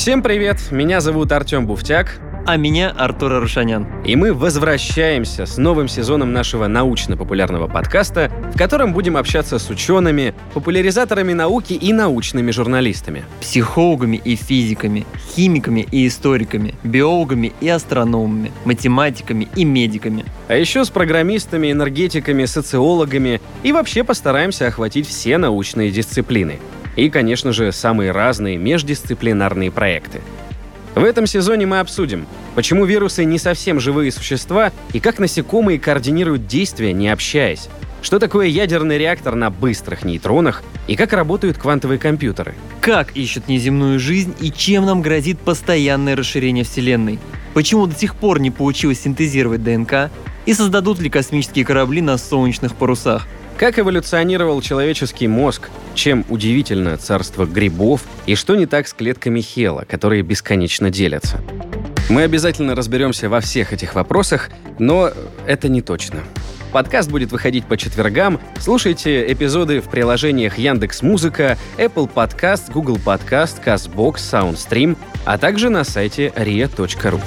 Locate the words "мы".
4.16-4.32, 31.64-31.80, 62.08-62.22